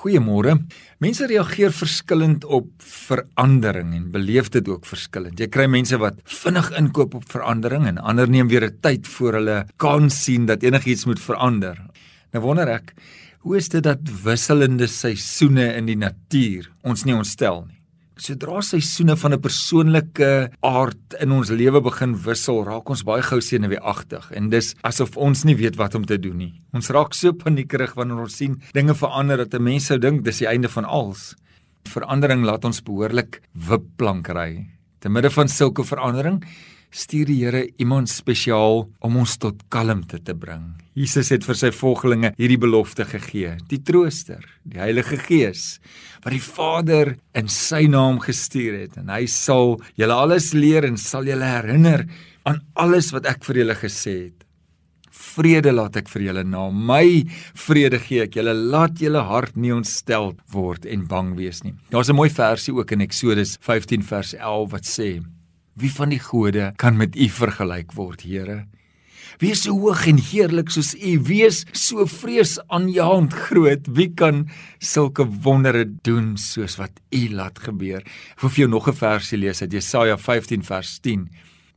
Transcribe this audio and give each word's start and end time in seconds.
Goeiemôre. 0.00 0.54
Mense 1.04 1.26
reageer 1.28 1.74
verskillend 1.76 2.46
op 2.48 2.70
verandering 2.80 3.90
en 3.98 4.06
beleef 4.14 4.48
dit 4.54 4.68
ook 4.72 4.86
verskillend. 4.88 5.36
Jy 5.36 5.50
kry 5.52 5.66
mense 5.68 5.98
wat 6.00 6.22
vinnig 6.24 6.70
inkoop 6.80 7.18
op 7.18 7.26
verandering 7.28 7.84
en 7.90 8.00
ander 8.00 8.30
neem 8.30 8.48
weer 8.48 8.64
'n 8.70 8.78
tyd 8.80 9.06
voor 9.06 9.32
hulle 9.36 9.66
kan 9.76 10.08
sien 10.10 10.46
dat 10.46 10.62
enigiets 10.62 11.04
moet 11.04 11.20
verander. 11.20 11.76
Nou 12.32 12.44
wonder 12.44 12.68
ek, 12.68 12.94
hoe 13.40 13.56
is 13.56 13.68
dit 13.68 13.82
dat 13.82 14.00
wisselende 14.24 14.86
seisoene 14.86 15.74
in 15.76 15.86
die 15.86 15.96
natuur 15.96 16.70
ons 16.82 17.04
nie 17.04 17.14
ontstel 17.14 17.66
nie? 17.68 17.79
Sodra 18.20 18.60
seisoene 18.60 19.14
van 19.16 19.32
'n 19.32 19.40
persoonlike 19.40 20.50
aard 20.60 21.14
in 21.24 21.32
ons 21.32 21.48
lewe 21.48 21.80
begin 21.80 22.12
wissel, 22.24 22.64
raak 22.64 22.90
ons 22.90 23.02
baie 23.02 23.22
gou 23.22 23.40
senuweeagtig 23.40 24.30
en 24.36 24.50
dis 24.50 24.74
asof 24.82 25.16
ons 25.16 25.44
nie 25.44 25.56
weet 25.56 25.76
wat 25.76 25.94
om 25.94 26.04
te 26.04 26.18
doen 26.18 26.36
nie. 26.36 26.60
Ons 26.74 26.90
raak 26.90 27.14
so 27.14 27.32
paniekerig 27.32 27.94
wanneer 27.96 28.20
ons 28.20 28.36
sien 28.36 28.60
dinge 28.74 28.94
verander 28.94 29.38
dat 29.38 29.54
'n 29.54 29.62
mens 29.62 29.86
sou 29.86 29.98
dink 29.98 30.22
dis 30.24 30.38
die 30.38 30.46
einde 30.46 30.68
van 30.68 30.84
alles. 30.84 31.34
Verandering 31.88 32.44
laat 32.44 32.64
ons 32.64 32.82
behoorlik 32.82 33.40
wipplank 33.54 34.28
ry. 34.28 34.66
Te 35.00 35.08
midde 35.08 35.30
van 35.30 35.48
sulke 35.48 35.82
verandering 35.82 36.44
stuur 36.90 37.28
die 37.30 37.38
Here 37.40 37.62
iemand 37.78 38.10
spesiaal 38.10 38.84
om 39.06 39.18
ons 39.20 39.36
tot 39.40 39.62
kalmte 39.72 40.18
te 40.22 40.34
bring. 40.34 40.74
Jesus 40.98 41.30
het 41.32 41.46
vir 41.46 41.58
sy 41.58 41.70
volgelinge 41.74 42.32
hierdie 42.36 42.58
belofte 42.60 43.06
gegee, 43.08 43.56
die 43.70 43.80
Trooster, 43.86 44.42
die 44.66 44.82
Heilige 44.82 45.16
Gees, 45.22 45.78
wat 46.24 46.34
die 46.34 46.42
Vader 46.42 47.14
in 47.38 47.48
sy 47.48 47.86
naam 47.90 48.20
gestuur 48.22 48.76
het 48.82 48.98
en 49.00 49.08
hy 49.14 49.24
sal 49.30 49.78
julle 50.00 50.18
alles 50.18 50.52
leer 50.56 50.88
en 50.88 50.98
sal 51.00 51.30
julle 51.30 51.46
herinner 51.46 52.06
aan 52.48 52.60
alles 52.74 53.14
wat 53.14 53.28
ek 53.30 53.46
vir 53.46 53.62
julle 53.62 53.78
gesê 53.78 54.16
het. 54.26 54.36
Vrede 55.20 55.70
laat 55.72 55.98
ek 56.00 56.08
vir 56.10 56.24
julle 56.30 56.42
na 56.48 56.68
my 56.74 57.22
vrede 57.54 58.00
gee 58.02 58.24
ek 58.24 58.38
julle 58.40 58.54
laat 58.56 58.98
julle 58.98 59.22
hart 59.28 59.54
nie 59.56 59.72
ontstel 59.74 60.32
word 60.50 60.88
en 60.88 61.04
bang 61.06 61.36
wees 61.38 61.62
nie. 61.62 61.76
Daar's 61.90 62.10
'n 62.10 62.16
mooi 62.16 62.30
versie 62.30 62.74
ook 62.74 62.90
in 62.92 63.00
Eksodus 63.00 63.56
15 63.60 64.02
vers 64.02 64.34
11 64.34 64.70
wat 64.72 64.84
sê 64.84 65.20
Wie 65.80 65.92
van 65.96 66.10
die 66.12 66.20
gode 66.20 66.72
kan 66.76 66.98
met 67.00 67.14
U 67.16 67.26
vergelyk 67.32 67.94
word, 67.96 68.20
Here? 68.28 68.66
Wie 69.40 69.54
is 69.54 69.62
so 69.64 69.72
hoog 69.72 70.02
en 70.10 70.18
heerlik 70.20 70.68
soos 70.74 70.90
U? 70.92 71.12
Wie 71.24 71.40
is 71.46 71.62
so 71.72 72.04
vreesaanjaend 72.04 73.32
groot? 73.46 73.88
Wie 73.96 74.10
kan 74.12 74.42
sulke 74.76 75.24
wondere 75.46 75.86
doen 76.04 76.34
soos 76.36 76.76
wat 76.76 77.00
U 77.16 77.22
laat 77.32 77.62
gebeur? 77.64 78.04
Ek 78.04 78.44
wil 78.44 78.52
vir 78.52 78.62
jou 78.66 78.68
nog 78.74 78.88
'n 78.88 78.98
versie 79.00 79.38
lees 79.38 79.62
uit 79.62 79.72
Jesaja 79.72 80.18
15 80.18 80.62
vers 80.62 80.98
10. 81.00 81.30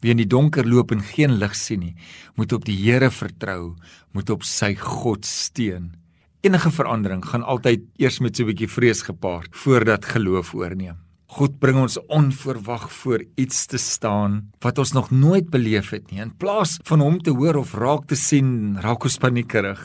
Wie 0.00 0.10
in 0.10 0.16
die 0.16 0.26
donker 0.26 0.64
loop 0.64 0.92
en 0.92 1.02
geen 1.02 1.36
lig 1.36 1.54
sien 1.54 1.80
nie, 1.80 1.94
moet 2.36 2.52
op 2.52 2.64
die 2.64 2.76
Here 2.76 3.10
vertrou, 3.10 3.76
moet 4.12 4.30
op 4.30 4.42
sy 4.42 4.74
God 4.74 5.26
steun. 5.26 5.92
Enige 6.40 6.70
verandering 6.70 7.24
gaan 7.24 7.42
altyd 7.42 7.82
eers 7.98 8.20
met 8.20 8.36
so 8.36 8.44
'n 8.44 8.46
bietjie 8.46 8.68
vrees 8.68 9.02
gepaard 9.02 9.50
voordat 9.52 10.04
geloof 10.04 10.54
oorneem. 10.54 11.09
God 11.30 11.60
bring 11.62 11.76
ons 11.78 11.94
onverwag 12.10 12.88
voor 12.90 13.22
iets 13.38 13.62
te 13.70 13.78
staan 13.78 14.48
wat 14.64 14.80
ons 14.82 14.90
nog 14.96 15.12
nooit 15.14 15.46
beleef 15.50 15.92
het 15.94 16.08
nie. 16.10 16.18
In 16.18 16.32
plaas 16.34 16.74
van 16.88 17.02
hom 17.04 17.20
te 17.22 17.30
hoor 17.30 17.60
of 17.60 17.76
raak 17.78 18.08
te 18.10 18.18
sien, 18.18 18.74
raak 18.82 19.06
ons 19.06 19.18
paniekerig. 19.22 19.78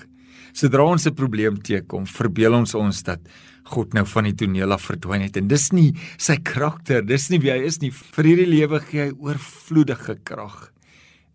Sodra 0.57 0.87
ons 0.89 1.05
'n 1.05 1.13
probleem 1.13 1.61
teekom, 1.61 2.07
verbeel 2.07 2.53
ons 2.53 2.73
ons 2.75 3.03
dat 3.03 3.19
God 3.65 3.93
nou 3.93 4.05
van 4.05 4.23
die 4.23 4.33
toneel 4.33 4.71
af 4.71 4.89
verdwyn 4.89 5.21
het 5.21 5.37
en 5.37 5.47
dis 5.47 5.71
nie 5.71 5.93
sy 6.17 6.37
karakter, 6.37 7.05
dis 7.05 7.29
nie 7.29 7.39
wie 7.39 7.52
hy 7.52 7.65
is 7.65 7.80
nie. 7.81 7.91
Vir 7.91 8.25
hierdie 8.25 8.49
lewe 8.49 8.80
gee 8.80 9.02
hy 9.05 9.11
oorvloedige 9.11 10.23
krag, 10.23 10.71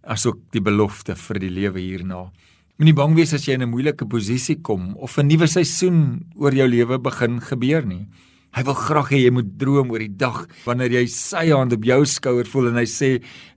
asook 0.02 0.38
die 0.52 0.60
belofte 0.60 1.14
vir 1.14 1.38
die 1.38 1.50
lewe 1.50 1.78
hierna. 1.78 2.32
Moenie 2.78 2.94
bang 2.94 3.14
wees 3.14 3.32
as 3.32 3.46
jy 3.46 3.54
in 3.54 3.62
'n 3.62 3.70
moeilike 3.70 4.08
posisie 4.08 4.60
kom 4.60 4.96
of 4.96 5.18
'n 5.18 5.28
nuwe 5.28 5.46
seisoen 5.46 6.24
oor 6.34 6.52
jou 6.52 6.66
lewe 6.66 6.98
begin 6.98 7.40
gebeur 7.40 7.86
nie. 7.86 8.08
Hy 8.50 8.64
wil 8.66 8.74
graag 8.74 9.12
hê 9.14 9.20
jy 9.24 9.30
moet 9.30 9.50
droom 9.60 9.92
oor 9.94 10.02
die 10.02 10.16
dag 10.18 10.42
wanneer 10.64 10.90
jy 10.98 11.04
sy 11.06 11.50
hand 11.52 11.74
op 11.76 11.84
jou 11.86 12.00
skouer 12.06 12.48
voel 12.50 12.72
en 12.72 12.80
hy 12.80 12.86
sê 12.90 13.10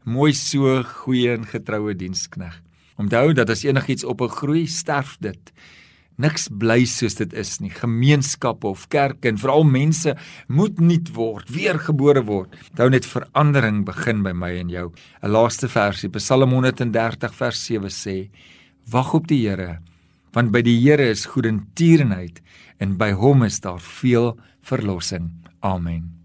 mooi 0.05 0.33
so 0.37 0.83
goeie 1.03 1.33
en 1.33 1.47
getroue 1.49 1.95
dienskneg. 1.97 2.59
Onthou 3.01 3.33
dat 3.33 3.49
as 3.49 3.65
enigiets 3.65 4.05
op 4.05 4.21
'n 4.21 4.29
groei 4.29 4.67
sterf 4.67 5.17
dit. 5.19 5.51
Niks 6.17 6.45
bly 6.47 6.85
soos 6.85 7.15
dit 7.15 7.33
is 7.33 7.59
nie. 7.59 7.71
Gemeenskappe 7.71 8.67
of 8.67 8.87
kerke 8.87 9.27
en 9.29 9.37
veral 9.37 9.63
mense 9.63 10.15
moet 10.47 10.79
nuut 10.79 11.09
word, 11.15 11.49
weergebore 11.49 12.21
word. 12.23 12.53
Onthou 12.69 12.89
net 12.89 13.05
verandering 13.05 13.83
begin 13.85 14.21
by 14.23 14.31
my 14.31 14.51
en 14.59 14.69
jou. 14.69 14.91
'n 15.23 15.31
Laaste 15.31 15.67
versie, 15.67 16.09
Psalm 16.09 16.51
130 16.51 17.33
vers 17.33 17.65
7 17.65 17.89
sê: 17.89 18.29
Wag 18.91 19.13
op 19.13 19.27
die 19.27 19.47
Here, 19.47 19.79
want 20.33 20.51
by 20.51 20.63
die 20.65 20.79
Here 20.81 21.09
is 21.13 21.27
goedertierenheid 21.29 22.41
en 22.81 22.97
by 22.97 23.13
hom 23.17 23.45
is 23.45 23.61
daar 23.61 23.81
veel 23.81 24.33
verlossing. 24.65 25.31
Amen. 25.61 26.22